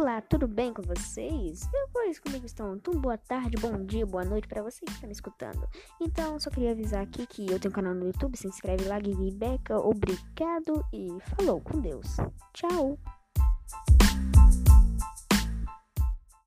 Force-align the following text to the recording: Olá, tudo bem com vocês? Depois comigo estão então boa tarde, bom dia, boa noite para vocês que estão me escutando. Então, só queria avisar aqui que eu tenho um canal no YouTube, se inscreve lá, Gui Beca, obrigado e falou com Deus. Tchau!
Olá, 0.00 0.20
tudo 0.20 0.46
bem 0.46 0.72
com 0.72 0.80
vocês? 0.80 1.66
Depois 1.72 2.20
comigo 2.20 2.46
estão 2.46 2.76
então 2.76 2.94
boa 2.94 3.18
tarde, 3.18 3.56
bom 3.60 3.84
dia, 3.84 4.06
boa 4.06 4.24
noite 4.24 4.46
para 4.46 4.62
vocês 4.62 4.84
que 4.84 4.92
estão 4.92 5.08
me 5.08 5.12
escutando. 5.12 5.68
Então, 6.00 6.38
só 6.38 6.50
queria 6.50 6.70
avisar 6.70 7.02
aqui 7.02 7.26
que 7.26 7.50
eu 7.50 7.58
tenho 7.58 7.72
um 7.72 7.74
canal 7.74 7.94
no 7.94 8.06
YouTube, 8.06 8.36
se 8.36 8.46
inscreve 8.46 8.84
lá, 8.84 8.96
Gui 9.00 9.32
Beca, 9.32 9.76
obrigado 9.76 10.86
e 10.92 11.08
falou 11.34 11.60
com 11.60 11.80
Deus. 11.80 12.16
Tchau! 12.52 12.96